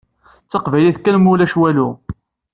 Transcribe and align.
D 0.45 0.47
taqbaylit 0.51 0.97
kan 1.03 1.17
mulac 1.23 1.53
walu! 1.59 1.89